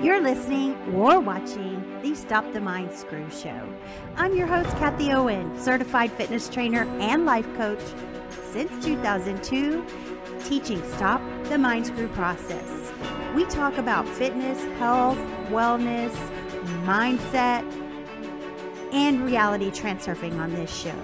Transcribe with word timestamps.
You're 0.00 0.20
listening 0.20 0.76
or 0.94 1.18
watching 1.18 2.00
the 2.02 2.14
Stop 2.14 2.52
the 2.52 2.60
Mind 2.60 2.92
Screw 2.92 3.28
Show. 3.32 3.68
I'm 4.14 4.32
your 4.32 4.46
host, 4.46 4.70
Kathie 4.76 5.10
Owen, 5.10 5.60
certified 5.60 6.12
fitness 6.12 6.48
trainer 6.48 6.84
and 7.00 7.26
life 7.26 7.52
coach 7.56 7.82
since 8.52 8.70
2002, 8.84 9.84
teaching 10.44 10.80
Stop 10.92 11.20
the 11.46 11.58
Mind 11.58 11.86
Screw 11.86 12.06
process. 12.10 12.92
We 13.34 13.44
talk 13.46 13.76
about 13.76 14.06
fitness, 14.06 14.62
health, 14.78 15.18
wellness, 15.50 16.14
mindset, 16.84 17.64
and 18.92 19.24
reality 19.24 19.72
transurfing 19.72 20.38
on 20.38 20.54
this 20.54 20.72
show. 20.72 20.94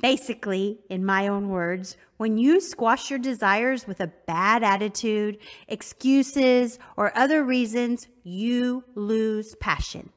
Basically, 0.00 0.78
in 0.88 1.04
my 1.04 1.28
own 1.28 1.48
words, 1.48 1.96
when 2.16 2.38
you 2.38 2.60
squash 2.60 3.10
your 3.10 3.18
desires 3.18 3.86
with 3.86 4.00
a 4.00 4.12
bad 4.26 4.62
attitude, 4.62 5.38
excuses, 5.68 6.78
or 6.96 7.16
other 7.16 7.44
reasons, 7.44 8.08
you 8.22 8.84
lose 8.94 9.54
passion. 9.56 10.10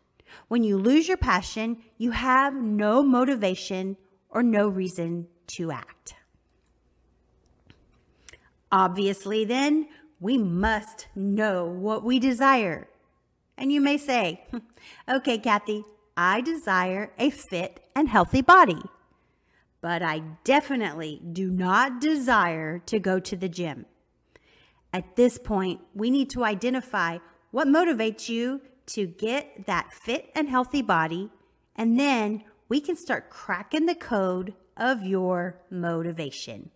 When 0.47 0.63
you 0.63 0.77
lose 0.77 1.07
your 1.07 1.17
passion, 1.17 1.77
you 1.97 2.11
have 2.11 2.53
no 2.55 3.03
motivation 3.03 3.97
or 4.29 4.41
no 4.41 4.67
reason 4.67 5.27
to 5.47 5.71
act. 5.71 6.15
Obviously, 8.71 9.43
then, 9.45 9.87
we 10.19 10.37
must 10.37 11.07
know 11.15 11.65
what 11.65 12.03
we 12.03 12.19
desire. 12.19 12.87
And 13.57 13.71
you 13.71 13.81
may 13.81 13.97
say, 13.97 14.45
hmm, 14.49 14.59
okay, 15.09 15.37
Kathie, 15.37 15.83
I 16.15 16.41
desire 16.41 17.11
a 17.19 17.29
fit 17.29 17.83
and 17.95 18.07
healthy 18.07 18.41
body 18.41 18.81
but 19.83 20.01
I 20.01 20.19
definitely 20.45 21.21
do 21.33 21.51
not 21.51 21.99
desire 21.99 22.79
to 22.85 22.99
go 22.99 23.19
to 23.19 23.35
the 23.35 23.49
gym. 23.49 23.85
At 24.93 25.17
this 25.17 25.37
point, 25.37 25.81
we 25.93 26.09
need 26.09 26.29
to 26.29 26.45
identify 26.45 27.17
what 27.51 27.67
motivates 27.67 28.29
you 28.29 28.61
to 28.85 29.05
get 29.05 29.65
that 29.65 29.91
fit 29.91 30.31
and 30.35 30.47
healthy 30.47 30.81
body, 30.81 31.29
and 31.75 31.99
then 31.99 32.45
we 32.69 32.79
can 32.79 32.95
start 32.95 33.29
cracking 33.29 33.85
the 33.85 33.93
code 33.93 34.53
of 34.77 35.03
your 35.03 35.59
motivation. 35.69 36.69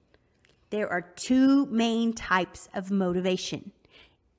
There 0.70 0.90
are 0.90 1.02
two 1.02 1.66
main 1.68 2.12
types 2.12 2.68
of 2.74 2.92
motivation 2.92 3.72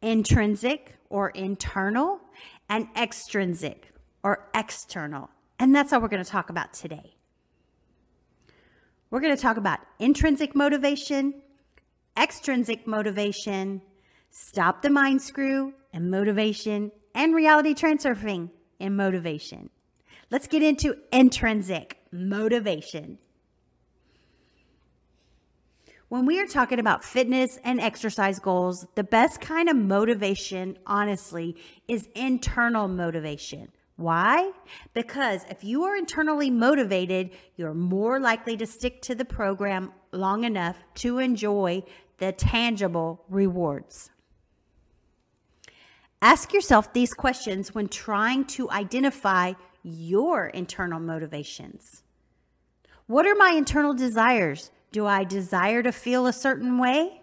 intrinsic 0.02 0.98
or 1.08 1.30
internal, 1.30 2.20
and 2.68 2.86
extrinsic 2.94 3.92
or 4.22 4.50
external. 4.54 5.30
And 5.58 5.74
that's 5.74 5.90
all 5.90 6.02
we're 6.02 6.08
going 6.08 6.22
to 6.22 6.30
talk 6.30 6.50
about 6.50 6.74
today. 6.74 7.17
We're 9.10 9.20
going 9.20 9.34
to 9.34 9.40
talk 9.40 9.56
about 9.56 9.80
intrinsic 9.98 10.54
motivation, 10.54 11.34
extrinsic 12.16 12.86
motivation, 12.86 13.80
stop 14.30 14.82
the 14.82 14.90
mind 14.90 15.22
screw 15.22 15.72
and 15.92 16.10
motivation, 16.10 16.92
and 17.14 17.34
reality 17.34 17.74
transurfing 17.74 18.50
and 18.78 18.96
motivation. 18.96 19.70
Let's 20.30 20.46
get 20.46 20.62
into 20.62 20.96
intrinsic 21.10 21.96
motivation. 22.12 23.18
When 26.08 26.26
we 26.26 26.40
are 26.40 26.46
talking 26.46 26.78
about 26.78 27.04
fitness 27.04 27.58
and 27.64 27.80
exercise 27.80 28.38
goals, 28.38 28.86
the 28.94 29.04
best 29.04 29.40
kind 29.40 29.68
of 29.68 29.76
motivation, 29.76 30.78
honestly, 30.86 31.56
is 31.86 32.08
internal 32.14 32.88
motivation. 32.88 33.68
Why? 33.98 34.52
Because 34.94 35.44
if 35.50 35.64
you 35.64 35.82
are 35.82 35.96
internally 35.96 36.50
motivated, 36.50 37.30
you're 37.56 37.74
more 37.74 38.20
likely 38.20 38.56
to 38.56 38.64
stick 38.64 39.02
to 39.02 39.16
the 39.16 39.24
program 39.24 39.92
long 40.12 40.44
enough 40.44 40.76
to 41.02 41.18
enjoy 41.18 41.82
the 42.18 42.30
tangible 42.30 43.24
rewards. 43.28 44.10
Ask 46.22 46.52
yourself 46.52 46.92
these 46.92 47.12
questions 47.12 47.74
when 47.74 47.88
trying 47.88 48.44
to 48.44 48.70
identify 48.70 49.54
your 49.82 50.46
internal 50.46 51.00
motivations. 51.00 52.04
What 53.08 53.26
are 53.26 53.34
my 53.34 53.50
internal 53.50 53.94
desires? 53.94 54.70
Do 54.92 55.06
I 55.06 55.24
desire 55.24 55.82
to 55.82 55.90
feel 55.90 56.28
a 56.28 56.32
certain 56.32 56.78
way? 56.78 57.20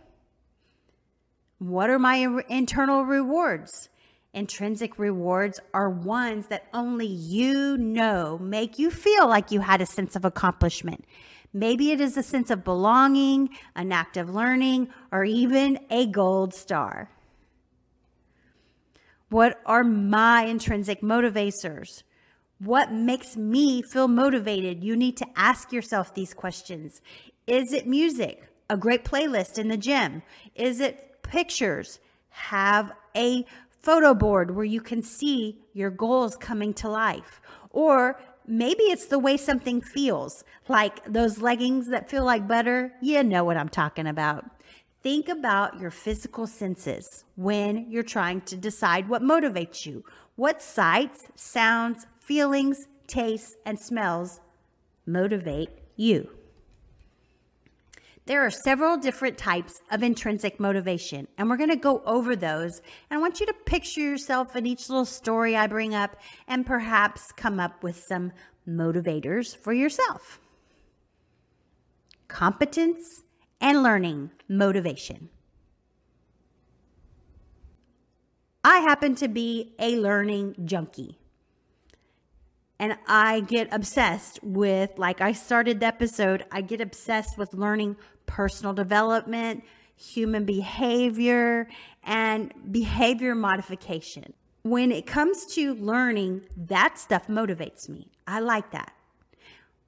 What 1.58 1.90
are 1.90 2.00
my 2.00 2.44
internal 2.50 3.06
rewards? 3.06 3.88
Intrinsic 4.36 5.00
rewards 5.00 5.62
are 5.74 5.90
ones 5.90 6.48
that 6.48 6.68
only 6.74 7.08
you 7.08 7.78
know 7.78 8.38
make 8.38 8.78
you 8.78 8.92
feel 8.92 9.28
like 9.28 9.50
you 9.50 9.62
had 9.62 9.82
a 9.82 9.86
sense 9.86 10.16
of 10.18 10.26
accomplishment. 10.26 11.06
Maybe 11.54 11.92
it 11.92 12.02
is 12.02 12.18
a 12.18 12.24
sense 12.24 12.50
of 12.50 12.66
belonging, 12.66 13.50
an 13.78 13.94
act 13.94 14.18
of 14.18 14.30
learning, 14.30 14.90
or 15.10 15.24
even 15.24 15.80
a 15.90 16.06
gold 16.06 16.54
star. 16.54 17.10
What 19.30 19.62
are 19.66 19.86
my 19.86 20.44
intrinsic 20.44 21.02
motivators? 21.02 22.04
What 22.60 22.92
makes 22.92 23.38
me 23.38 23.82
feel 23.82 24.10
motivated? 24.10 24.84
You 24.84 24.98
need 24.98 25.16
to 25.18 25.28
ask 25.38 25.72
yourself 25.72 26.14
these 26.14 26.34
questions. 26.34 27.02
Is 27.48 27.72
it 27.72 27.88
music? 27.88 28.44
A 28.70 28.76
great 28.76 29.06
playlist 29.06 29.58
in 29.58 29.70
the 29.70 29.78
gym? 29.78 30.24
Is 30.56 30.82
it 30.82 31.24
pictures? 31.24 32.00
Have 32.30 32.92
a 33.16 33.46
photo 33.86 34.16
board 34.16 34.56
where 34.56 34.66
you 34.66 34.82
can 34.82 35.04
see 35.04 35.60
your 35.74 35.92
goals 35.92 36.36
coming 36.36 36.74
to 36.74 36.90
life. 36.90 37.40
Or 37.70 38.20
maybe 38.48 38.84
it's 38.84 39.06
the 39.06 39.20
way 39.20 39.38
something 39.38 39.80
feels, 39.80 40.44
like 40.68 41.06
those 41.06 41.40
leggings 41.40 41.90
that 41.90 42.10
feel 42.10 42.26
like 42.26 42.48
butter. 42.48 42.94
You 43.00 43.24
know 43.24 43.44
what 43.44 43.58
I'm 43.58 43.70
talking 43.70 44.08
about. 44.08 44.44
Think 45.04 45.30
about 45.30 45.80
your 45.80 45.92
physical 45.92 46.48
senses 46.48 47.26
when 47.36 47.92
you're 47.92 48.02
trying 48.02 48.42
to 48.42 48.58
decide 48.58 49.08
what 49.08 49.22
motivates 49.22 49.86
you. 49.86 50.04
What 50.36 50.64
sights, 50.64 51.28
sounds, 51.36 52.08
feelings, 52.20 52.88
tastes, 53.06 53.56
and 53.68 53.80
smells 53.80 54.40
motivate 55.06 55.70
you? 55.96 56.32
There 58.28 58.44
are 58.44 58.50
several 58.50 58.98
different 58.98 59.38
types 59.38 59.82
of 59.92 60.02
intrinsic 60.02 60.60
motivation, 60.60 61.28
and 61.38 61.48
we're 61.48 61.58
going 61.58 61.70
to 61.70 61.76
go 61.76 62.02
over 62.06 62.36
those. 62.36 62.82
And 63.10 63.20
I 63.20 63.22
want 63.22 63.40
you 63.40 63.46
to 63.46 63.54
picture 63.54 64.02
yourself 64.02 64.56
in 64.56 64.66
each 64.66 64.90
little 64.90 65.06
story 65.06 65.56
I 65.56 65.68
bring 65.68 65.94
up 65.94 66.18
and 66.48 66.66
perhaps 66.66 67.32
come 67.32 67.60
up 67.60 67.84
with 67.84 68.04
some 68.08 68.32
motivators 68.68 69.56
for 69.56 69.74
yourself. 69.74 70.42
Competence 72.28 73.22
and 73.62 73.84
learning 73.84 74.32
motivation. 74.50 75.30
I 78.64 78.80
happen 78.80 79.14
to 79.16 79.28
be 79.28 79.76
a 79.78 79.98
learning 79.98 80.56
junkie. 80.66 81.20
And 82.80 82.98
I 83.08 83.40
get 83.42 83.70
obsessed 83.72 84.40
with, 84.44 84.92
like 84.98 85.22
I 85.22 85.32
started 85.32 85.80
the 85.80 85.86
episode, 85.86 86.46
I 86.52 86.62
get 86.62 86.82
obsessed 86.82 87.38
with 87.38 87.54
learning 87.54 87.96
personal 88.26 88.74
development, 88.74 89.64
human 89.96 90.46
behavior, 90.46 91.70
and 92.04 92.54
behavior 92.72 93.34
modification. 93.34 94.34
When 94.64 94.92
it 94.92 95.06
comes 95.06 95.46
to 95.56 95.76
learning, 95.76 96.42
that 96.58 96.98
stuff 96.98 97.28
motivates 97.28 97.88
me. 97.88 98.12
I 98.28 98.40
like 98.40 98.72
that. 98.72 98.94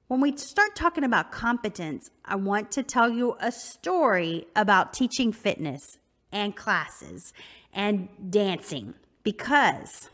When 0.06 0.20
we 0.20 0.34
start 0.36 0.74
talking 0.74 1.04
about 1.04 1.32
competence, 1.32 2.10
I 2.24 2.36
want 2.36 2.70
to 2.72 2.82
tell 2.82 3.10
you 3.10 3.36
a 3.40 3.52
story 3.52 4.46
about 4.56 4.94
teaching 4.94 5.32
fitness 5.32 5.98
and 6.32 6.56
classes 6.56 7.34
and 7.74 8.08
dancing 8.30 8.94
because 9.22 10.08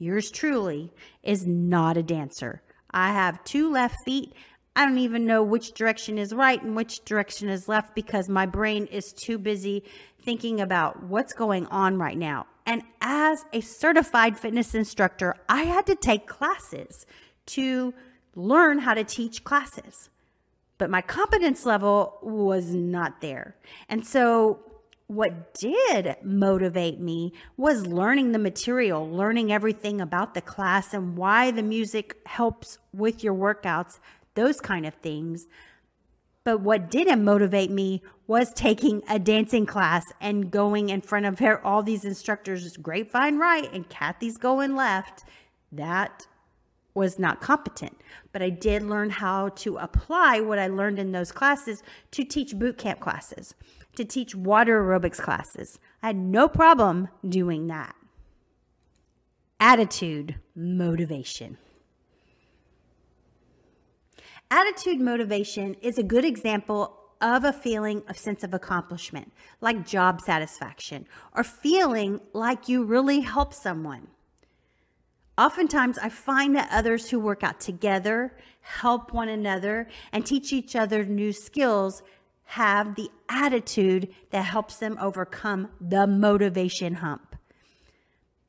yours 0.00 0.30
truly 0.30 0.92
is 1.22 1.46
not 1.46 1.96
a 1.96 2.02
dancer. 2.02 2.62
I 2.90 3.12
have 3.12 3.44
two 3.44 3.70
left 3.70 3.96
feet. 4.04 4.32
I 4.74 4.84
don't 4.84 4.98
even 4.98 5.26
know 5.26 5.42
which 5.42 5.72
direction 5.72 6.18
is 6.18 6.34
right 6.34 6.60
and 6.60 6.74
which 6.74 7.04
direction 7.04 7.48
is 7.48 7.68
left 7.68 7.94
because 7.94 8.28
my 8.28 8.46
brain 8.46 8.86
is 8.86 9.12
too 9.12 9.38
busy 9.38 9.84
thinking 10.22 10.60
about 10.60 11.04
what's 11.04 11.32
going 11.32 11.66
on 11.66 11.98
right 11.98 12.16
now. 12.16 12.46
And 12.66 12.82
as 13.00 13.44
a 13.52 13.60
certified 13.60 14.38
fitness 14.38 14.74
instructor, 14.74 15.34
I 15.48 15.64
had 15.64 15.86
to 15.86 15.94
take 15.94 16.26
classes 16.26 17.06
to 17.46 17.94
learn 18.34 18.78
how 18.78 18.94
to 18.94 19.04
teach 19.04 19.44
classes. 19.44 20.08
But 20.78 20.88
my 20.88 21.02
competence 21.02 21.66
level 21.66 22.18
was 22.22 22.72
not 22.72 23.20
there. 23.20 23.56
And 23.88 24.06
so, 24.06 24.60
what 25.10 25.52
did 25.54 26.14
motivate 26.22 27.00
me 27.00 27.32
was 27.56 27.84
learning 27.84 28.30
the 28.30 28.38
material, 28.38 29.10
learning 29.10 29.50
everything 29.50 30.00
about 30.00 30.34
the 30.34 30.40
class 30.40 30.94
and 30.94 31.16
why 31.16 31.50
the 31.50 31.64
music 31.64 32.16
helps 32.26 32.78
with 32.94 33.24
your 33.24 33.34
workouts, 33.34 33.98
those 34.36 34.60
kind 34.60 34.86
of 34.86 34.94
things. 34.94 35.48
But 36.44 36.60
what 36.60 36.92
didn't 36.92 37.24
motivate 37.24 37.72
me 37.72 38.04
was 38.28 38.54
taking 38.54 39.02
a 39.08 39.18
dancing 39.18 39.66
class 39.66 40.04
and 40.20 40.48
going 40.48 40.90
in 40.90 41.00
front 41.00 41.26
of 41.26 41.40
her, 41.40 41.60
all 41.66 41.82
these 41.82 42.04
instructors, 42.04 42.76
Grapevine 42.76 43.36
right 43.36 43.68
and 43.72 43.88
Kathie's 43.88 44.38
going 44.38 44.76
left. 44.76 45.24
That 45.72 46.28
was 46.94 47.18
not 47.18 47.40
competent, 47.40 48.00
but 48.32 48.42
I 48.42 48.50
did 48.50 48.84
learn 48.84 49.10
how 49.10 49.48
to 49.48 49.76
apply 49.78 50.40
what 50.40 50.60
I 50.60 50.68
learned 50.68 51.00
in 51.00 51.10
those 51.10 51.32
classes 51.32 51.82
to 52.12 52.22
teach 52.22 52.56
boot 52.56 52.78
camp 52.78 53.00
classes, 53.00 53.54
to 53.96 54.04
teach 54.04 54.34
water 54.34 54.82
aerobics 54.82 55.18
classes. 55.18 55.78
I 56.02 56.08
had 56.08 56.16
no 56.16 56.48
problem 56.48 57.08
doing 57.26 57.66
that. 57.68 57.94
Attitude, 59.58 60.36
motivation. 60.54 61.58
Attitude 64.50 65.00
motivation 65.00 65.74
is 65.82 65.98
a 65.98 66.02
good 66.02 66.24
example 66.24 66.96
of 67.20 67.44
a 67.44 67.52
feeling 67.52 68.02
of 68.08 68.16
sense 68.16 68.42
of 68.42 68.54
accomplishment, 68.54 69.32
like 69.60 69.86
job 69.86 70.20
satisfaction, 70.20 71.06
or 71.36 71.44
feeling 71.44 72.20
like 72.32 72.68
you 72.68 72.82
really 72.82 73.20
help 73.20 73.52
someone. 73.52 74.08
Oftentimes, 75.36 75.98
I 75.98 76.08
find 76.08 76.56
that 76.56 76.68
others 76.72 77.08
who 77.08 77.20
work 77.20 77.42
out 77.42 77.60
together, 77.60 78.36
help 78.60 79.12
one 79.12 79.28
another, 79.28 79.88
and 80.12 80.24
teach 80.24 80.52
each 80.52 80.74
other 80.74 81.04
new 81.04 81.32
skills 81.32 82.02
have 82.50 82.96
the 82.96 83.08
attitude 83.28 84.08
that 84.30 84.42
helps 84.42 84.78
them 84.78 84.98
overcome 85.00 85.68
the 85.80 86.04
motivation 86.04 86.94
hump. 86.94 87.36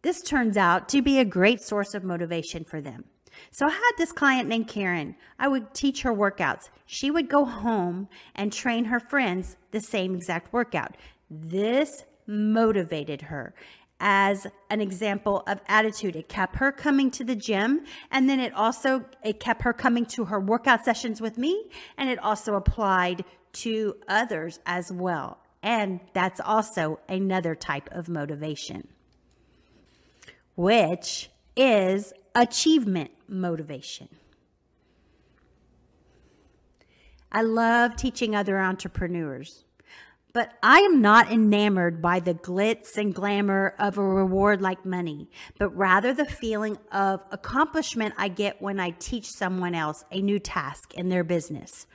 This 0.02 0.24
turns 0.24 0.58
out 0.58 0.90
to 0.90 1.04
be 1.04 1.20
a 1.20 1.26
great 1.26 1.62
source 1.62 1.94
of 1.94 2.04
motivation 2.04 2.64
for 2.64 2.82
them. 2.82 3.04
So 3.52 3.68
I 3.68 3.70
had 3.70 3.92
this 4.00 4.12
client 4.12 4.50
named 4.50 4.68
Karen. 4.68 5.16
I 5.38 5.48
would 5.48 5.76
teach 5.76 6.02
her 6.02 6.12
workouts. 6.12 6.70
She 6.88 7.12
would 7.12 7.30
go 7.30 7.46
home 7.46 8.10
and 8.34 8.52
train 8.52 8.86
her 8.86 9.00
friends 9.00 9.56
the 9.70 9.80
same 9.80 10.16
exact 10.16 10.52
workout. 10.52 10.98
This 11.30 12.04
motivated 12.26 13.22
her 13.22 13.54
as 14.00 14.48
an 14.72 14.82
example 14.82 15.44
of 15.46 15.62
attitude. 15.68 16.16
It 16.16 16.28
kept 16.28 16.56
her 16.56 16.72
coming 16.72 17.12
to 17.12 17.24
the 17.24 17.36
gym 17.36 17.86
and 18.10 18.28
then 18.28 18.40
it 18.40 18.52
also 18.56 19.06
it 19.24 19.40
kept 19.40 19.62
her 19.62 19.74
coming 19.74 20.08
to 20.08 20.26
her 20.26 20.40
workout 20.40 20.84
sessions 20.84 21.22
with 21.22 21.38
me 21.38 21.70
and 21.98 22.10
it 22.10 22.18
also 22.18 22.56
applied 22.56 23.24
to 23.54 23.96
others 24.08 24.60
as 24.66 24.92
well. 24.92 25.40
And 25.64 26.00
that's 26.14 26.40
also 26.40 27.00
another 27.08 27.56
type 27.56 27.90
of 27.92 28.10
motivation, 28.10 28.88
which 30.56 31.30
is 31.56 32.14
achievement 32.34 33.12
motivation. 33.28 34.10
I 37.32 37.44
love 37.44 37.96
teaching 37.96 38.36
other 38.36 38.60
entrepreneurs. 38.60 39.64
But 40.34 40.54
I 40.64 40.80
am 40.80 41.02
not 41.02 41.30
enamored 41.30 42.02
by 42.02 42.22
the 42.22 42.34
glitz 42.34 42.96
and 42.96 43.14
glamour 43.14 43.76
of 43.78 43.98
a 43.98 44.04
reward 44.04 44.62
like 44.62 44.86
money, 44.86 45.30
but 45.60 45.76
rather 45.76 46.14
the 46.14 46.26
feeling 46.26 46.78
of 46.92 47.22
accomplishment 47.32 48.14
I 48.18 48.30
get 48.30 48.62
when 48.62 48.80
I 48.80 48.92
teach 48.92 49.28
someone 49.28 49.76
else 49.76 50.06
a 50.10 50.22
new 50.22 50.40
task 50.40 50.94
in 50.94 51.10
their 51.10 51.26
business. 51.26 51.86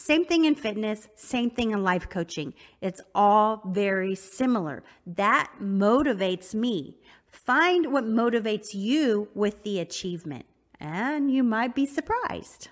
Same 0.00 0.24
thing 0.24 0.46
in 0.46 0.54
fitness, 0.54 1.08
same 1.14 1.50
thing 1.50 1.72
in 1.72 1.84
life 1.84 2.08
coaching. 2.08 2.54
It's 2.80 3.02
all 3.14 3.60
very 3.66 4.14
similar. 4.14 4.82
That 5.06 5.52
motivates 5.60 6.54
me. 6.54 6.96
Find 7.26 7.92
what 7.92 8.04
motivates 8.04 8.72
you 8.72 9.28
with 9.34 9.62
the 9.62 9.78
achievement, 9.78 10.46
and 10.80 11.30
you 11.30 11.42
might 11.44 11.74
be 11.74 11.84
surprised. 11.84 12.68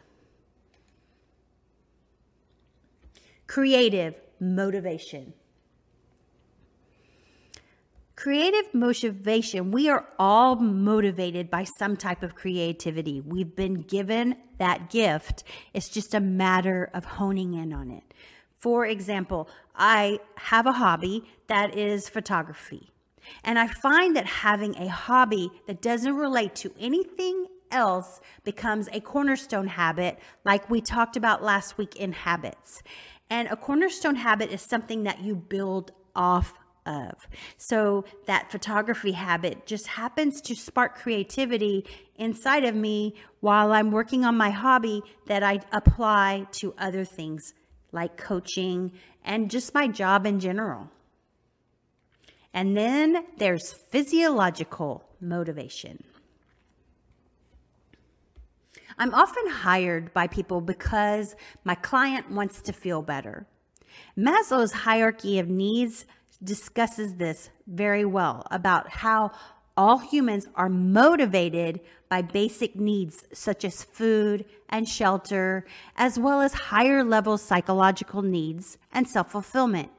Creative 3.47 4.19
motivation. 4.41 5.35
Creative 8.19 8.75
motivation, 8.75 9.71
we 9.71 9.89
are 9.89 10.05
all 10.19 10.57
motivated 10.57 11.49
by 11.49 11.63
some 11.63 11.97
type 11.97 12.25
of 12.25 12.35
creativity. 12.35 13.21
We've 13.21 13.55
been 13.55 13.83
given 13.83 14.35
that 14.59 14.91
gift. 14.91 15.45
It's 15.73 15.89
just 15.89 16.15
a 16.15 16.19
matter 16.19 16.91
of 16.93 17.05
honing 17.05 17.55
in 17.55 17.73
on 17.73 17.93
it. 17.93 18.03
For 18.57 18.85
example, 18.85 19.49
I 19.77 20.19
have 20.35 20.67
a 20.67 20.73
hobby 20.73 21.23
that 21.47 21.79
is 21.79 22.09
photography. 22.09 22.91
And 23.45 23.57
I 23.57 23.69
find 23.69 24.17
that 24.17 24.27
having 24.27 24.75
a 24.75 24.89
hobby 24.89 25.53
that 25.69 25.81
doesn't 25.81 26.17
relate 26.17 26.57
to 26.57 26.75
anything 26.77 27.47
else 27.71 28.21
becomes 28.43 28.89
a 28.93 28.99
cornerstone 28.99 29.69
habit, 29.69 30.19
like 30.45 30.69
we 30.69 30.81
talked 30.81 31.17
about 31.17 31.45
last 31.45 31.79
week 31.79 31.95
in 31.95 32.11
habits. 32.11 32.83
And 33.31 33.47
a 33.47 33.55
cornerstone 33.55 34.17
habit 34.17 34.51
is 34.51 34.61
something 34.61 35.05
that 35.05 35.21
you 35.21 35.37
build 35.37 35.93
off 36.17 36.59
of. 36.89 37.29
So 37.59 38.05
that 38.27 38.51
photography 38.51 39.13
habit 39.13 39.67
just 39.67 39.87
happens 39.87 40.41
to 40.43 40.57
spark 40.57 40.97
creativity 40.97 41.85
inside 42.17 42.65
of 42.65 42.75
me 42.75 43.15
while 43.41 43.73
I'm 43.73 43.93
working 43.93 44.25
on 44.25 44.37
my 44.37 44.51
hobby 44.51 45.03
that 45.27 45.43
I 45.43 45.61
apply 45.71 46.47
to 46.53 46.75
other 46.79 47.05
things 47.05 47.53
like 47.93 48.17
coaching 48.17 48.93
and 49.25 49.51
just 49.51 49.75
my 49.75 49.87
job 49.87 50.27
in 50.27 50.41
general. 50.41 50.91
And 52.55 52.77
then 52.77 53.25
there's 53.37 53.73
physiological 53.73 55.05
motivation. 55.21 56.03
I'm 59.01 59.15
often 59.15 59.47
hired 59.49 60.13
by 60.13 60.27
people 60.27 60.61
because 60.61 61.37
my 61.63 61.77
client 61.77 62.31
wants 62.31 62.63
to 62.63 62.73
feel 62.73 63.03
better. 63.03 63.47
Maslow's 64.17 64.73
hierarchy 64.73 65.39
of 65.39 65.49
needs 65.49 66.05
discusses 66.43 67.15
this 67.15 67.51
very 67.67 68.05
well 68.05 68.47
about 68.51 68.89
how 68.91 69.33
all 69.77 69.99
humans 69.99 70.47
are 70.55 70.69
motivated 70.69 71.81
by 72.09 72.23
basic 72.23 72.75
needs 72.75 73.25
such 73.33 73.65
as 73.65 73.85
food 73.85 74.45
and 74.69 74.89
shelter, 74.89 75.65
as 75.97 76.19
well 76.19 76.41
as 76.41 76.53
higher 76.53 77.05
level 77.05 77.39
psychological 77.39 78.23
needs 78.23 78.79
and 78.93 79.09
self 79.09 79.31
fulfillment. 79.31 79.91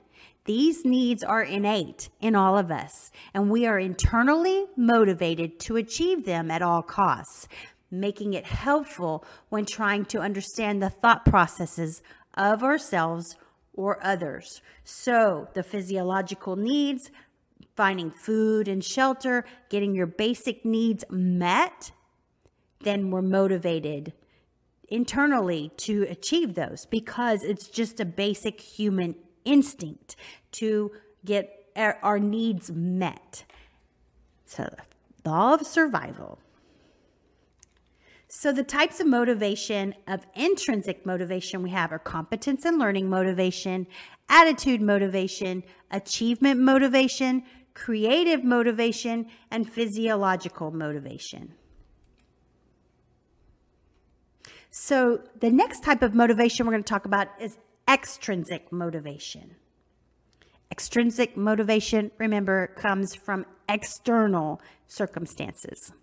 These 0.46 0.84
needs 0.84 1.24
are 1.24 1.44
innate 1.44 2.10
in 2.20 2.36
all 2.36 2.58
of 2.58 2.72
us, 2.72 3.12
and 3.34 3.50
we 3.52 3.66
are 3.66 3.80
internally 3.80 4.66
motivated 4.76 5.60
to 5.62 5.76
achieve 5.76 6.26
them 6.26 6.50
at 6.50 6.62
all 6.62 6.82
costs 6.82 7.48
making 7.92 8.34
it 8.34 8.46
helpful 8.46 9.26
when 9.50 9.66
trying 9.66 10.06
to 10.06 10.20
understand 10.20 10.82
the 10.82 10.90
thought 10.90 11.26
processes 11.26 12.02
of 12.36 12.64
ourselves 12.64 13.36
or 13.74 14.04
others. 14.04 14.62
So, 14.84 15.48
the 15.54 15.64
physiological 15.64 16.56
needs, 16.56 17.12
finding 17.76 18.12
food 18.12 18.68
and 18.68 18.84
shelter, 18.84 19.46
getting 19.70 19.96
your 19.96 20.08
basic 20.08 20.66
needs 20.66 21.06
met, 21.10 21.92
then 22.82 23.12
we're 23.12 23.22
motivated 23.22 24.14
internally 24.88 25.72
to 25.78 26.04
achieve 26.10 26.56
those 26.56 26.86
because 26.86 27.44
it's 27.44 27.68
just 27.68 28.00
a 28.00 28.06
basic 28.06 28.60
human 28.60 29.16
instinct 29.46 30.16
to 30.52 30.92
get 31.24 31.56
our 31.76 32.20
needs 32.20 32.72
met. 32.72 33.46
So, 34.46 34.74
the 35.24 35.30
law 35.30 35.54
of 35.54 35.66
survival. 35.66 36.40
So, 38.32 38.52
the 38.52 38.64
types 38.64 39.00
of 39.00 39.08
motivation 39.08 39.96
of 40.08 40.24
intrinsic 40.36 41.04
motivation 41.04 41.64
we 41.64 41.72
have 41.72 41.92
are 41.92 41.98
competence 41.98 42.64
and 42.64 42.78
learning 42.78 43.10
motivation, 43.10 43.88
attitude 44.30 44.82
motivation, 44.82 45.64
achievement 45.90 46.60
motivation, 46.60 47.42
creative 47.74 48.44
motivation, 48.44 49.26
and 49.50 49.68
physiological 49.68 50.70
motivation. 50.70 51.56
So, 54.70 55.22
the 55.40 55.50
next 55.50 55.84
type 55.84 56.04
of 56.04 56.14
motivation 56.14 56.68
we're 56.68 56.74
going 56.74 56.84
to 56.84 56.88
talk 56.88 57.06
about 57.06 57.30
is 57.42 57.58
extrinsic 57.88 58.72
motivation. 58.72 59.56
Extrinsic 60.70 61.36
motivation, 61.36 62.12
remember, 62.20 62.68
comes 62.76 63.16
from 63.16 63.48
external 63.68 64.62
circumstances. 64.88 65.94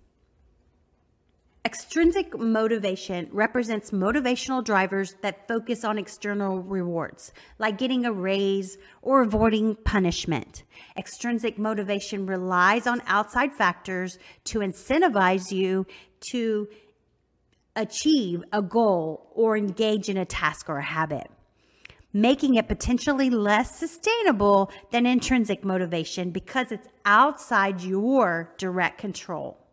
Extrinsic 1.66 2.38
motivation 2.38 3.28
represents 3.32 3.90
motivational 3.90 4.62
drivers 4.62 5.16
that 5.22 5.48
focus 5.48 5.82
on 5.82 5.98
external 5.98 6.62
rewards, 6.62 7.32
like 7.58 7.76
getting 7.76 8.06
a 8.06 8.12
raise 8.12 8.78
or 9.02 9.22
avoiding 9.22 9.74
punishment. 9.74 10.62
Extrinsic 10.96 11.58
motivation 11.58 12.24
relies 12.24 12.86
on 12.86 13.02
outside 13.08 13.52
factors 13.52 14.16
to 14.44 14.60
incentivize 14.60 15.50
you 15.50 15.84
to 16.30 16.68
achieve 17.74 18.44
a 18.52 18.62
goal 18.62 19.32
or 19.34 19.56
engage 19.56 20.08
in 20.08 20.16
a 20.16 20.24
task 20.24 20.68
or 20.68 20.78
a 20.78 20.84
habit, 20.84 21.28
making 22.12 22.54
it 22.54 22.68
potentially 22.68 23.28
less 23.28 23.76
sustainable 23.76 24.70
than 24.92 25.04
intrinsic 25.04 25.64
motivation 25.64 26.30
because 26.30 26.70
it's 26.70 26.86
outside 27.04 27.80
your 27.80 28.54
direct 28.56 28.98
control. 28.98 29.65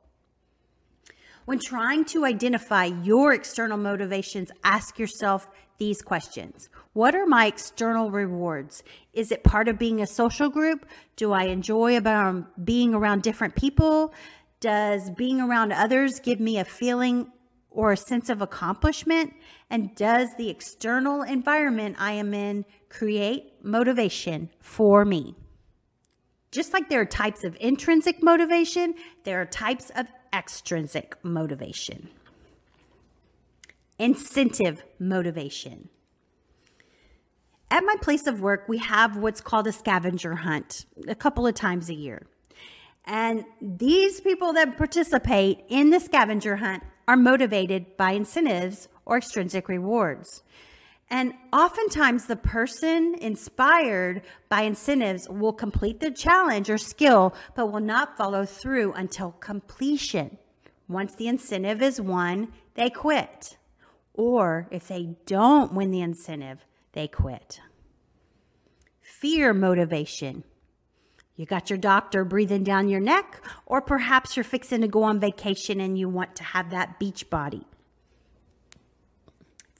When 1.45 1.59
trying 1.59 2.05
to 2.05 2.23
identify 2.23 2.85
your 2.85 3.33
external 3.33 3.77
motivations, 3.77 4.49
ask 4.63 4.97
yourself 4.97 5.49
these 5.77 6.01
questions 6.01 6.69
What 6.93 7.15
are 7.15 7.25
my 7.25 7.47
external 7.47 8.11
rewards? 8.11 8.83
Is 9.13 9.31
it 9.31 9.43
part 9.43 9.67
of 9.67 9.77
being 9.77 10.01
a 10.01 10.07
social 10.07 10.49
group? 10.49 10.85
Do 11.17 11.33
I 11.33 11.45
enjoy 11.45 11.97
about 11.97 12.63
being 12.63 12.93
around 12.93 13.23
different 13.23 13.55
people? 13.55 14.13
Does 14.61 15.09
being 15.11 15.41
around 15.41 15.73
others 15.73 16.21
give 16.21 16.39
me 16.39 16.59
a 16.59 16.65
feeling 16.65 17.29
or 17.69 17.91
a 17.91 17.97
sense 17.97 18.29
of 18.29 18.41
accomplishment? 18.41 19.33
And 19.69 19.93
does 19.95 20.29
the 20.37 20.49
external 20.49 21.23
environment 21.23 21.97
I 21.99 22.13
am 22.13 22.33
in 22.33 22.63
create 22.87 23.51
motivation 23.61 24.49
for 24.61 25.03
me? 25.03 25.35
Just 26.51 26.71
like 26.71 26.87
there 26.87 27.01
are 27.01 27.05
types 27.05 27.43
of 27.43 27.57
intrinsic 27.59 28.23
motivation, 28.23 28.93
there 29.23 29.41
are 29.41 29.45
types 29.45 29.91
of 29.97 30.07
extrinsic 30.33 31.15
motivation. 31.23 32.09
Incentive 33.99 34.83
motivation. 34.99 35.89
At 37.69 37.85
my 37.85 37.95
place 38.01 38.27
of 38.27 38.41
work, 38.41 38.65
we 38.67 38.79
have 38.79 39.17
what's 39.17 39.41
called 39.41 39.67
a 39.67 39.71
scavenger 39.71 40.35
hunt 40.35 40.85
a 41.07 41.15
couple 41.15 41.47
of 41.47 41.55
times 41.55 41.89
a 41.89 41.93
year. 41.93 42.27
And 43.05 43.45
these 43.61 44.21
people 44.21 44.53
that 44.53 44.77
participate 44.77 45.63
in 45.69 45.89
the 45.89 45.99
scavenger 45.99 46.57
hunt 46.57 46.83
are 47.07 47.17
motivated 47.17 47.97
by 47.97 48.11
incentives 48.11 48.87
or 49.05 49.17
extrinsic 49.17 49.67
rewards. 49.67 50.43
And 51.13 51.35
oftentimes, 51.53 52.25
the 52.25 52.35
person 52.35 53.13
inspired 53.21 54.23
by 54.49 54.63
incentives 54.63 55.29
will 55.29 55.53
complete 55.53 55.99
the 55.99 56.09
challenge 56.09 56.71
or 56.71 56.79
skill, 56.79 57.35
but 57.55 57.71
will 57.71 57.81
not 57.81 58.17
follow 58.17 58.45
through 58.45 58.93
until 58.93 59.33
completion. 59.33 60.39
Once 60.87 61.13
the 61.13 61.27
incentive 61.27 61.83
is 61.83 62.01
won, 62.01 62.51
they 62.73 62.89
quit. 62.89 63.59
Or 64.15 64.67
if 64.71 64.87
they 64.87 65.15
don't 65.27 65.75
win 65.75 65.91
the 65.91 66.01
incentive, 66.01 66.65
they 66.93 67.07
quit. 67.07 67.59
Fear 68.99 69.53
motivation. 69.53 70.43
You 71.35 71.45
got 71.45 71.69
your 71.69 71.77
doctor 71.77 72.25
breathing 72.25 72.63
down 72.63 72.89
your 72.89 72.99
neck, 72.99 73.39
or 73.67 73.81
perhaps 73.81 74.35
you're 74.35 74.43
fixing 74.43 74.81
to 74.81 74.87
go 74.87 75.03
on 75.03 75.19
vacation 75.19 75.79
and 75.79 75.95
you 75.95 76.09
want 76.09 76.35
to 76.37 76.43
have 76.43 76.71
that 76.71 76.97
beach 76.97 77.29
body 77.29 77.67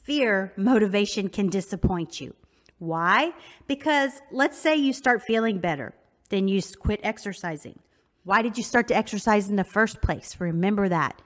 fear 0.04 0.54
motivation 0.58 1.30
can 1.30 1.50
disappoint 1.50 2.22
you. 2.22 2.36
Why? 2.80 3.34
Because 3.68 4.22
let's 4.32 4.58
say 4.58 4.76
you 4.76 4.94
start 4.94 5.24
feeling 5.24 5.60
better, 5.60 5.94
then 6.30 6.48
you 6.48 6.62
quit 6.80 7.00
exercising. 7.04 7.80
Why 8.26 8.42
did 8.42 8.58
you 8.58 8.64
start 8.64 8.88
to 8.90 8.96
exercise 8.96 9.50
in 9.50 9.56
the 9.56 9.64
first 9.64 10.02
place? 10.02 10.36
Remember 10.40 10.90
that. 10.90 11.22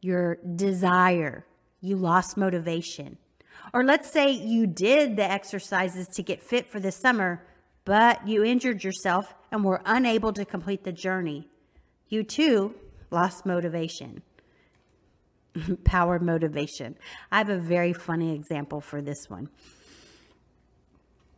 Your 0.00 0.38
desire, 0.56 1.46
you 1.80 1.96
lost 1.96 2.36
motivation. 2.36 3.18
Or 3.74 3.84
let's 3.84 4.10
say 4.10 4.30
you 4.30 4.66
did 4.66 5.16
the 5.16 5.30
exercises 5.30 6.08
to 6.08 6.22
get 6.22 6.42
fit 6.42 6.66
for 6.66 6.80
the 6.80 6.92
summer, 6.92 7.46
but 7.84 8.26
you 8.26 8.44
injured 8.44 8.84
yourself 8.84 9.34
and 9.50 9.64
were 9.64 9.82
unable 9.84 10.32
to 10.32 10.44
complete 10.44 10.84
the 10.84 10.92
journey. 10.92 11.48
You 12.08 12.22
too 12.22 12.74
lost 13.10 13.44
motivation. 13.44 14.22
power 15.84 16.18
motivation. 16.18 16.96
I 17.30 17.38
have 17.38 17.48
a 17.48 17.58
very 17.58 17.92
funny 17.92 18.34
example 18.34 18.80
for 18.80 19.00
this 19.00 19.28
one. 19.28 19.48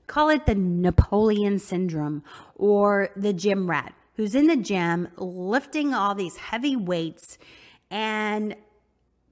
Call 0.07 0.29
it 0.31 0.47
the 0.47 0.55
Napoleon 0.55 1.59
syndrome 1.59 2.25
or 2.57 3.11
the 3.17 3.33
gym 3.33 3.71
rat 3.71 3.95
who's 4.17 4.35
in 4.35 4.49
the 4.49 4.57
gym 4.57 5.09
lifting 5.17 5.95
all 5.95 6.15
these 6.15 6.37
heavy 6.37 6.77
weights 6.77 7.39
and 7.91 8.57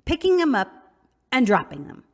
picking 0.05 0.37
them 0.37 0.55
up 0.55 0.69
and 1.33 1.47
dropping 1.47 1.87
them, 1.87 2.05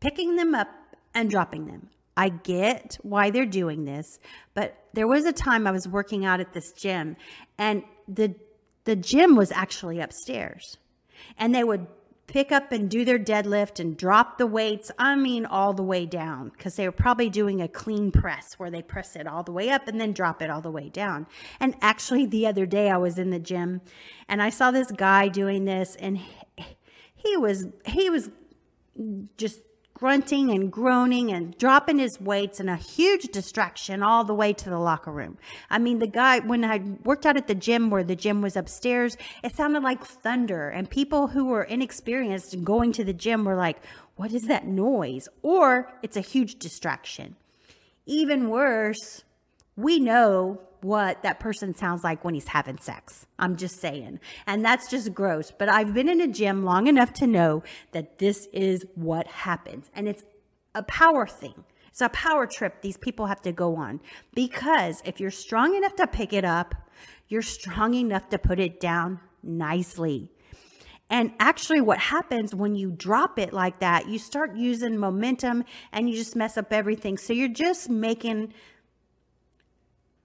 picking 0.00 0.36
them 0.36 0.54
up 0.54 0.68
and 1.14 1.28
dropping 1.28 1.66
them. 1.66 1.90
I 2.16 2.28
get 2.28 2.96
why 3.02 3.30
they're 3.30 3.44
doing 3.44 3.84
this, 3.84 4.20
but 4.54 4.76
there 4.92 5.08
was 5.08 5.24
a 5.24 5.32
time 5.32 5.66
I 5.66 5.72
was 5.72 5.88
working 5.88 6.24
out 6.24 6.38
at 6.38 6.52
this 6.52 6.72
gym 6.72 7.16
and 7.58 7.82
the 8.06 8.34
the 8.84 8.96
gym 8.96 9.34
was 9.34 9.50
actually 9.50 10.00
upstairs. 10.00 10.76
And 11.38 11.54
they 11.54 11.64
would 11.64 11.86
pick 12.26 12.50
up 12.50 12.72
and 12.72 12.90
do 12.90 13.04
their 13.04 13.18
deadlift 13.18 13.78
and 13.78 13.96
drop 13.96 14.38
the 14.38 14.46
weights. 14.46 14.90
I 14.98 15.14
mean, 15.16 15.46
all 15.46 15.72
the 15.72 15.82
way 15.82 16.06
down 16.06 16.50
because 16.50 16.76
they 16.76 16.86
were 16.86 16.92
probably 16.92 17.28
doing 17.28 17.60
a 17.60 17.68
clean 17.68 18.10
press 18.10 18.54
where 18.54 18.70
they 18.70 18.82
press 18.82 19.16
it 19.16 19.26
all 19.26 19.42
the 19.42 19.52
way 19.52 19.70
up 19.70 19.88
and 19.88 20.00
then 20.00 20.12
drop 20.12 20.42
it 20.42 20.50
all 20.50 20.60
the 20.60 20.70
way 20.70 20.88
down. 20.88 21.26
And 21.60 21.76
actually, 21.80 22.26
the 22.26 22.46
other 22.46 22.66
day 22.66 22.90
I 22.90 22.96
was 22.96 23.18
in 23.18 23.30
the 23.30 23.38
gym 23.38 23.80
and 24.28 24.42
I 24.42 24.50
saw 24.50 24.70
this 24.70 24.90
guy 24.90 25.28
doing 25.28 25.64
this 25.64 25.96
and 25.96 26.18
he 27.14 27.36
was, 27.36 27.66
he 27.86 28.10
was 28.10 28.30
just 29.36 29.60
grunting 29.94 30.50
and 30.50 30.72
groaning 30.72 31.30
and 31.32 31.56
dropping 31.56 31.98
his 31.98 32.20
weights 32.20 32.58
and 32.58 32.68
a 32.68 32.76
huge 32.76 33.28
distraction 33.28 34.02
all 34.02 34.24
the 34.24 34.34
way 34.34 34.52
to 34.52 34.68
the 34.68 34.78
locker 34.78 35.12
room. 35.12 35.38
I 35.70 35.78
mean, 35.78 36.00
the 36.00 36.08
guy, 36.08 36.40
when 36.40 36.64
I 36.64 36.78
worked 37.04 37.24
out 37.24 37.36
at 37.36 37.46
the 37.46 37.54
gym 37.54 37.90
where 37.90 38.02
the 38.02 38.16
gym 38.16 38.42
was 38.42 38.56
upstairs, 38.56 39.16
it 39.44 39.54
sounded 39.54 39.84
like 39.84 40.04
thunder. 40.04 40.68
And 40.68 40.90
people 40.90 41.28
who 41.28 41.46
were 41.46 41.62
inexperienced 41.62 42.64
going 42.64 42.90
to 42.92 43.04
the 43.04 43.12
gym 43.12 43.44
were 43.44 43.54
like, 43.54 43.78
what 44.16 44.32
is 44.32 44.42
that 44.48 44.66
noise? 44.66 45.28
Or 45.42 45.92
it's 46.02 46.16
a 46.16 46.20
huge 46.20 46.58
distraction. 46.58 47.36
Even 48.04 48.50
worse, 48.50 49.22
we 49.76 50.00
know 50.00 50.60
what 50.84 51.22
that 51.22 51.40
person 51.40 51.74
sounds 51.74 52.04
like 52.04 52.22
when 52.24 52.34
he's 52.34 52.48
having 52.48 52.76
sex. 52.76 53.26
I'm 53.38 53.56
just 53.56 53.80
saying. 53.80 54.20
And 54.46 54.62
that's 54.62 54.90
just 54.90 55.14
gross. 55.14 55.50
But 55.50 55.70
I've 55.70 55.94
been 55.94 56.10
in 56.10 56.20
a 56.20 56.28
gym 56.28 56.62
long 56.62 56.88
enough 56.88 57.14
to 57.14 57.26
know 57.26 57.62
that 57.92 58.18
this 58.18 58.46
is 58.52 58.84
what 58.94 59.26
happens. 59.26 59.90
And 59.94 60.06
it's 60.06 60.22
a 60.74 60.82
power 60.82 61.26
thing. 61.26 61.64
It's 61.88 62.02
a 62.02 62.10
power 62.10 62.46
trip 62.46 62.82
these 62.82 62.98
people 62.98 63.24
have 63.26 63.40
to 63.42 63.52
go 63.52 63.76
on. 63.76 64.00
Because 64.34 65.00
if 65.06 65.20
you're 65.20 65.30
strong 65.30 65.74
enough 65.74 65.96
to 65.96 66.06
pick 66.06 66.34
it 66.34 66.44
up, 66.44 66.74
you're 67.28 67.40
strong 67.40 67.94
enough 67.94 68.28
to 68.28 68.38
put 68.38 68.60
it 68.60 68.78
down 68.78 69.20
nicely. 69.42 70.28
And 71.08 71.32
actually, 71.38 71.80
what 71.80 71.98
happens 71.98 72.54
when 72.54 72.74
you 72.74 72.90
drop 72.90 73.38
it 73.38 73.54
like 73.54 73.78
that, 73.78 74.08
you 74.08 74.18
start 74.18 74.56
using 74.56 74.98
momentum 74.98 75.64
and 75.92 76.10
you 76.10 76.16
just 76.16 76.36
mess 76.36 76.58
up 76.58 76.72
everything. 76.74 77.16
So 77.16 77.32
you're 77.32 77.48
just 77.48 77.88
making 77.88 78.52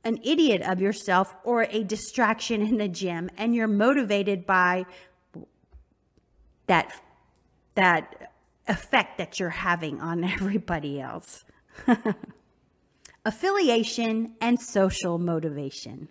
an 0.04 0.18
idiot 0.24 0.62
of 0.62 0.82
yourself 0.82 1.36
or 1.44 1.64
a 1.64 1.84
distraction 1.84 2.62
in 2.62 2.78
the 2.78 2.88
gym 2.88 3.30
and 3.38 3.54
you're 3.54 3.68
motivated 3.68 4.46
by 4.46 4.86
that 6.68 6.92
that 7.76 8.32
effect 8.68 9.18
that 9.18 9.40
you're 9.40 9.50
having 9.50 10.00
on 10.00 10.24
everybody 10.36 11.02
else. 11.02 11.44
Affiliation 13.26 14.36
and 14.40 14.60
social 14.60 15.18
motivation. 15.18 16.08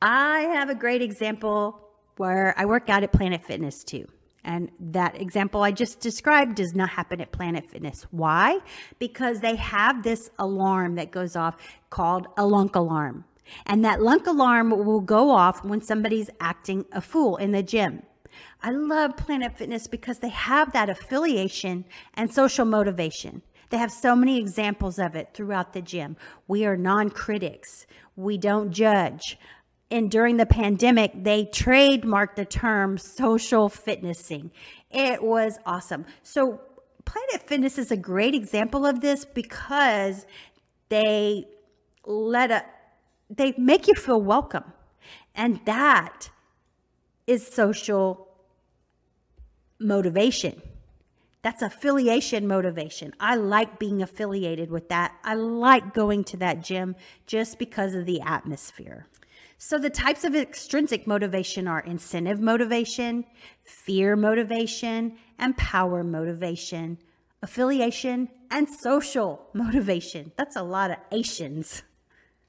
I 0.00 0.40
have 0.54 0.70
a 0.70 0.74
great 0.74 1.02
example 1.02 1.80
where 2.16 2.54
I 2.56 2.66
work 2.66 2.88
out 2.88 3.02
at 3.02 3.12
Planet 3.12 3.44
Fitness 3.44 3.82
too. 3.82 4.06
And 4.44 4.70
that 4.78 5.20
example 5.20 5.62
I 5.62 5.72
just 5.72 6.00
described 6.00 6.56
does 6.56 6.74
not 6.74 6.90
happen 6.90 7.20
at 7.20 7.32
Planet 7.32 7.68
Fitness. 7.68 8.06
Why? 8.10 8.60
Because 8.98 9.40
they 9.40 9.56
have 9.56 10.02
this 10.02 10.30
alarm 10.38 10.94
that 10.94 11.10
goes 11.10 11.36
off 11.36 11.56
called 11.90 12.28
a 12.36 12.46
lunk 12.46 12.76
alarm. 12.76 13.24
And 13.66 13.84
that 13.84 14.02
lunk 14.02 14.26
alarm 14.26 14.70
will 14.70 15.00
go 15.00 15.30
off 15.30 15.64
when 15.64 15.80
somebody's 15.80 16.30
acting 16.40 16.84
a 16.92 17.00
fool 17.00 17.36
in 17.36 17.52
the 17.52 17.62
gym. 17.62 18.02
I 18.62 18.70
love 18.70 19.16
Planet 19.16 19.56
Fitness 19.56 19.86
because 19.86 20.18
they 20.18 20.28
have 20.28 20.72
that 20.72 20.90
affiliation 20.90 21.84
and 22.14 22.32
social 22.32 22.64
motivation. 22.64 23.42
They 23.70 23.78
have 23.78 23.92
so 23.92 24.16
many 24.16 24.38
examples 24.38 24.98
of 24.98 25.14
it 25.14 25.30
throughout 25.34 25.72
the 25.72 25.82
gym. 25.82 26.16
We 26.46 26.64
are 26.64 26.76
non 26.76 27.10
critics, 27.10 27.86
we 28.16 28.38
don't 28.38 28.72
judge. 28.72 29.38
And 29.90 30.10
during 30.10 30.36
the 30.36 30.46
pandemic, 30.46 31.12
they 31.14 31.46
trademarked 31.46 32.36
the 32.36 32.44
term 32.44 32.98
social 32.98 33.68
fitnessing. 33.68 34.50
It 34.90 35.22
was 35.22 35.58
awesome. 35.64 36.04
So, 36.22 36.60
Planet 37.04 37.48
Fitness 37.48 37.78
is 37.78 37.90
a 37.90 37.96
great 37.96 38.34
example 38.34 38.84
of 38.84 39.00
this 39.00 39.24
because 39.24 40.26
they 40.90 41.46
let 42.04 42.50
a 42.50 42.64
they 43.30 43.54
make 43.56 43.88
you 43.88 43.94
feel 43.94 44.20
welcome. 44.20 44.64
And 45.34 45.60
that 45.64 46.30
is 47.26 47.46
social 47.46 48.28
motivation. 49.78 50.60
That's 51.42 51.62
affiliation 51.62 52.48
motivation. 52.48 53.14
I 53.20 53.36
like 53.36 53.78
being 53.78 54.02
affiliated 54.02 54.70
with 54.70 54.88
that. 54.88 55.14
I 55.22 55.34
like 55.34 55.94
going 55.94 56.24
to 56.24 56.36
that 56.38 56.62
gym 56.62 56.96
just 57.26 57.58
because 57.58 57.94
of 57.94 58.06
the 58.06 58.20
atmosphere. 58.20 59.06
So, 59.60 59.76
the 59.76 59.90
types 59.90 60.22
of 60.22 60.36
extrinsic 60.36 61.08
motivation 61.08 61.66
are 61.66 61.80
incentive 61.80 62.40
motivation, 62.40 63.24
fear 63.64 64.14
motivation, 64.14 65.18
and 65.36 65.56
power 65.56 66.04
motivation, 66.04 66.96
affiliation, 67.42 68.28
and 68.52 68.68
social 68.68 69.48
motivation. 69.54 70.30
That's 70.36 70.54
a 70.54 70.62
lot 70.62 70.92
of 70.92 70.98
Asians. 71.10 71.82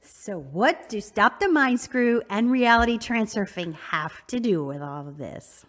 So, 0.02 0.38
what 0.38 0.88
do 0.88 1.02
Stop 1.02 1.40
the 1.40 1.50
Mind 1.50 1.80
Screw 1.82 2.22
and 2.30 2.52
reality 2.52 3.00
transurfing 3.00 3.74
have 3.74 4.26
to 4.28 4.40
do 4.40 4.64
with 4.64 4.84
all 4.84 5.08
of 5.08 5.18
this? 5.18 5.66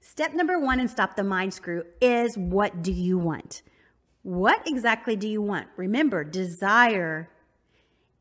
Step 0.00 0.34
number 0.34 0.58
one 0.58 0.80
in 0.80 0.88
Stop 0.88 1.14
the 1.14 1.22
Mind 1.22 1.54
Screw 1.54 1.84
is 2.00 2.36
what 2.36 2.82
do 2.82 2.90
you 2.90 3.18
want? 3.18 3.62
What 4.22 4.66
exactly 4.66 5.14
do 5.14 5.28
you 5.28 5.42
want? 5.42 5.68
Remember, 5.76 6.24
desire 6.24 7.30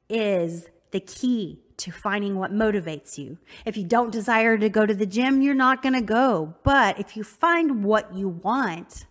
is 0.10 0.68
the 0.92 1.00
key 1.00 1.64
to 1.80 1.92
finding 1.92 2.38
what 2.38 2.52
motivates 2.52 3.18
you. 3.18 3.38
If 3.66 3.76
you 3.78 3.84
don't 3.84 4.12
desire 4.12 4.58
to 4.58 4.70
go 4.70 4.86
to 4.86 4.94
the 4.94 5.06
gym, 5.06 5.42
you're 5.42 5.56
not 5.56 5.82
going 5.82 5.96
to 5.96 6.02
go. 6.02 6.56
But 6.64 7.00
if 7.00 7.18
you 7.18 7.24
find 7.24 7.84
what 7.84 8.16
you 8.16 8.30
want 8.30 9.06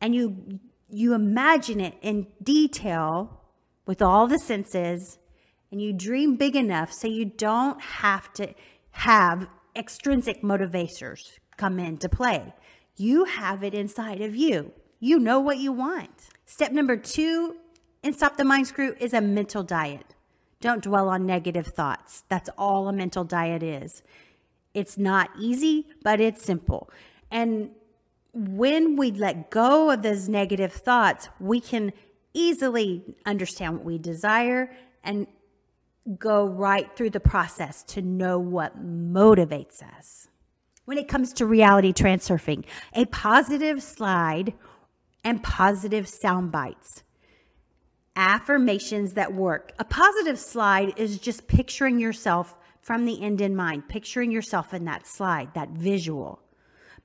and 0.00 0.14
you 0.14 0.58
you 0.94 1.14
imagine 1.14 1.80
it 1.80 1.94
in 2.02 2.26
detail, 2.42 3.42
with 3.86 4.02
all 4.02 4.26
the 4.26 4.38
senses 4.38 5.18
and 5.70 5.80
you 5.80 5.92
dream 5.92 6.36
big 6.36 6.56
enough 6.56 6.92
so 6.92 7.08
you 7.08 7.24
don't 7.24 7.80
have 7.80 8.32
to 8.34 8.54
have 8.90 9.46
extrinsic 9.74 10.42
motivators 10.42 11.38
come 11.56 11.78
into 11.78 12.08
play. 12.08 12.54
You 12.96 13.24
have 13.24 13.62
it 13.62 13.74
inside 13.74 14.20
of 14.20 14.36
you. 14.36 14.72
You 15.00 15.18
know 15.18 15.40
what 15.40 15.58
you 15.58 15.72
want. 15.72 16.28
Step 16.44 16.72
number 16.72 16.96
two 16.96 17.56
and 18.04 18.14
Stop 18.14 18.36
the 18.36 18.44
Mind 18.44 18.66
Screw 18.66 18.94
is 19.00 19.14
a 19.14 19.20
mental 19.20 19.62
diet. 19.62 20.14
Don't 20.62 20.82
dwell 20.82 21.08
on 21.08 21.26
negative 21.26 21.66
thoughts. 21.66 22.22
That's 22.28 22.48
all 22.56 22.88
a 22.88 22.92
mental 22.92 23.24
diet 23.24 23.64
is. 23.64 24.02
It's 24.72 24.96
not 24.96 25.28
easy, 25.38 25.88
but 26.04 26.20
it's 26.20 26.42
simple. 26.42 26.88
And 27.32 27.70
when 28.32 28.96
we 28.96 29.10
let 29.10 29.50
go 29.50 29.90
of 29.90 30.02
those 30.02 30.28
negative 30.28 30.72
thoughts, 30.72 31.28
we 31.40 31.60
can 31.60 31.92
easily 32.32 33.02
understand 33.26 33.76
what 33.76 33.84
we 33.84 33.98
desire 33.98 34.70
and 35.02 35.26
go 36.16 36.46
right 36.46 36.94
through 36.96 37.10
the 37.10 37.20
process 37.20 37.82
to 37.82 38.00
know 38.00 38.38
what 38.38 38.80
motivates 38.80 39.82
us. 39.96 40.28
When 40.84 40.96
it 40.96 41.08
comes 41.08 41.32
to 41.34 41.46
reality 41.46 41.92
transurfing, 41.92 42.64
a 42.94 43.04
positive 43.06 43.82
slide 43.82 44.54
and 45.24 45.42
positive 45.42 46.08
sound 46.08 46.52
bites. 46.52 47.02
Affirmations 48.16 49.14
that 49.14 49.34
work. 49.34 49.72
A 49.78 49.84
positive 49.84 50.38
slide 50.38 50.92
is 50.98 51.18
just 51.18 51.46
picturing 51.46 51.98
yourself 51.98 52.56
from 52.80 53.04
the 53.04 53.22
end 53.22 53.40
in 53.40 53.56
mind, 53.56 53.88
picturing 53.88 54.30
yourself 54.30 54.74
in 54.74 54.84
that 54.84 55.06
slide, 55.06 55.54
that 55.54 55.70
visual 55.70 56.42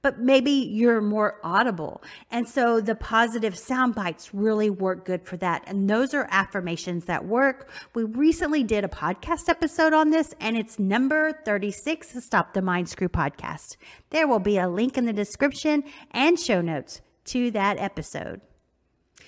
but 0.02 0.20
maybe 0.20 0.52
you're 0.52 1.02
more 1.02 1.40
audible. 1.44 2.02
And 2.32 2.48
so 2.48 2.80
the 2.80 2.96
positive 2.96 3.58
sound 3.58 3.96
bites 3.96 4.34
really 4.34 4.70
work 4.70 5.06
good 5.06 5.26
for 5.26 5.38
that. 5.38 5.64
And 5.68 5.90
those 5.90 6.14
are 6.14 6.28
affirmations 6.32 7.06
that 7.06 7.26
work. 7.26 7.70
We 7.94 8.04
recently 8.04 8.64
did 8.64 8.84
a 8.84 8.90
podcast 8.90 9.50
episode 9.50 9.94
on 9.94 10.10
this, 10.10 10.34
and 10.40 10.58
it's 10.58 10.80
number 10.80 11.34
36, 11.46 12.12
the 12.14 12.22
Stop 12.22 12.54
the 12.54 12.62
Mind 12.62 12.90
Screw 12.90 13.10
podcast. 13.10 13.78
There 14.12 14.28
will 14.28 14.40
be 14.40 14.58
a 14.58 14.70
link 14.70 14.98
in 14.98 15.06
the 15.06 15.14
description 15.14 15.84
and 16.12 16.40
show 16.40 16.62
notes 16.62 17.02
to 17.26 17.52
that 17.52 17.78
episode. 17.78 18.42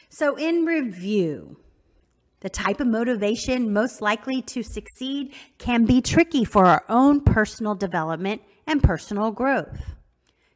So, 0.08 0.36
in 0.36 0.66
review, 0.66 1.58
the 2.42 2.50
type 2.50 2.80
of 2.80 2.88
motivation 2.88 3.74
most 3.74 4.02
likely 4.02 4.42
to 4.44 4.64
succeed 4.64 5.34
can 5.58 5.86
be 5.86 6.02
tricky 6.02 6.46
for 6.46 6.66
our 6.66 6.84
own 6.88 7.22
personal 7.22 7.76
development 7.76 8.42
and 8.66 8.82
personal 8.82 9.32
growth. 9.32 9.96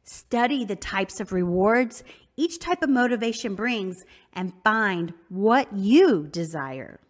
Study 0.02 0.64
the 0.64 0.76
types 0.76 1.20
of 1.20 1.32
rewards 1.32 2.04
each 2.36 2.58
type 2.58 2.82
of 2.82 2.90
motivation 2.90 3.54
brings 3.54 4.04
and 4.32 4.52
find 4.64 5.14
what 5.28 5.72
you 5.72 6.26
desire. 6.26 7.00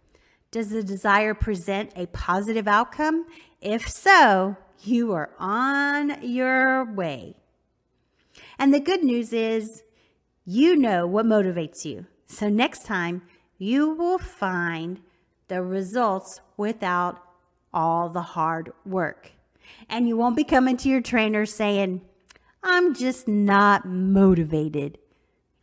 Does 0.51 0.71
the 0.71 0.83
desire 0.83 1.35
present 1.35 1.93
a 1.97 2.07
positive 2.07 2.69
outcome? 2.69 3.27
If 3.61 3.89
so, 3.89 4.57
you 4.83 5.13
are 5.13 5.31
on 5.39 6.23
your 6.23 6.85
way. 6.93 7.35
And 8.59 8.73
the 8.73 8.81
good 8.81 9.03
news 9.03 9.33
is, 9.33 9.83
you 10.45 10.77
know 10.77 11.07
what 11.07 11.27
motivates 11.27 11.85
you. 11.85 12.07
So 12.27 12.49
next 12.49 12.85
time, 12.85 13.23
you 13.59 13.91
will 13.91 14.19
find 14.19 15.01
the 15.49 15.63
results 15.63 16.41
without 16.57 17.23
all 17.73 18.09
the 18.09 18.23
hard 18.23 18.73
work. 18.85 19.33
And 19.89 20.09
you 20.09 20.17
won't 20.17 20.37
be 20.37 20.45
coming 20.45 20.77
to 20.79 20.89
your 20.89 21.01
trainer 21.01 21.47
saying, 21.47 22.03
I'm 22.63 22.95
just 22.95 23.29
not 23.29 23.85
motivated. 23.85 24.99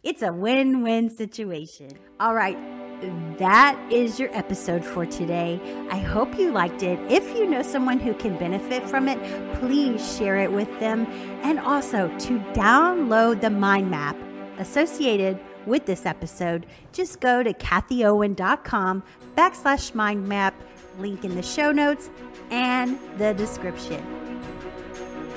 It's 0.04 0.22
a 0.22 0.34
win 0.34 0.82
win 0.84 1.10
situation. 1.10 1.92
All 2.20 2.34
right, 2.34 2.58
that 3.38 3.80
is 3.92 4.20
your 4.20 4.36
episode 4.36 4.86
for 4.86 5.06
today. 5.06 5.60
I 5.90 5.98
hope 5.98 6.38
you 6.38 6.52
liked 6.52 6.84
it. 6.84 7.00
If 7.12 7.36
you 7.36 7.48
know 7.48 7.64
someone 7.64 8.00
who 8.00 8.14
can 8.14 8.38
benefit 8.38 8.88
from 8.88 9.08
it, 9.08 9.20
please 9.60 10.18
share 10.18 10.38
it 10.38 10.52
with 10.52 10.70
them. 10.80 11.08
And 11.44 11.60
also 11.60 12.08
to 12.20 12.40
download 12.54 13.42
the 13.42 13.50
mind 13.50 13.90
map 13.90 14.16
associated 14.60 15.40
with 15.66 15.86
this 15.86 16.06
episode, 16.06 16.66
just 16.94 17.20
go 17.20 17.44
to 17.44 17.54
kathieowen.com 17.54 19.04
backslash 19.36 19.96
mind 19.96 20.28
map, 20.28 20.54
link 21.00 21.24
in 21.24 21.36
the 21.36 21.44
show 21.44 21.72
notes 21.72 22.10
and 22.50 23.00
the 23.18 23.34
description. 23.34 24.06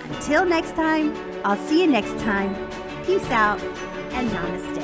Until 0.04 0.44
next 0.44 0.72
time, 0.72 1.16
I'll 1.44 1.56
see 1.66 1.82
you 1.82 1.86
next 1.90 2.18
time. 2.22 2.54
Peace 3.04 3.30
out 3.30 3.60
and 4.12 4.30
namaste. 4.30 4.83